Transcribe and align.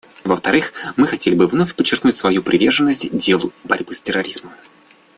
Во-вторых, 0.23 0.73
мы 0.95 1.05
хотели 1.05 1.35
бы 1.35 1.45
вновь 1.45 1.75
подчеркнуть 1.75 2.15
свою 2.15 2.41
приверженность 2.41 3.15
делу 3.15 3.53
борьбы 3.63 3.93
с 3.93 4.01
терроризмом. 4.01 4.51